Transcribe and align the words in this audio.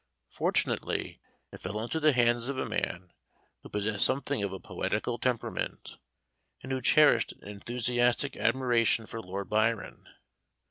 Fortunately, 0.31 1.19
it 1.51 1.59
fell 1.59 1.79
into 1.79 1.99
the 1.99 2.11
hands 2.11 2.47
of 2.49 2.57
a 2.57 2.67
man 2.67 3.13
who 3.61 3.69
possessed 3.69 4.03
something 4.03 4.41
of 4.41 4.51
a 4.51 4.59
poetical 4.59 5.19
temperament, 5.19 5.99
and 6.63 6.71
who 6.71 6.81
cherished 6.81 7.33
an 7.33 7.47
enthusiastic 7.47 8.35
admiration 8.35 9.05
for 9.05 9.21
Lord 9.21 9.47
Byron. 9.51 10.07